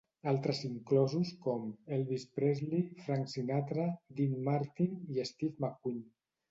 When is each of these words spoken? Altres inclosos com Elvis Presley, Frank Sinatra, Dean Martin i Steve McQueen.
Altres 0.29 0.61
inclosos 0.69 1.33
com 1.43 1.67
Elvis 1.99 2.25
Presley, 2.39 2.81
Frank 3.05 3.31
Sinatra, 3.37 3.89
Dean 4.21 4.39
Martin 4.51 4.99
i 5.19 5.33
Steve 5.35 5.55
McQueen. 5.67 6.07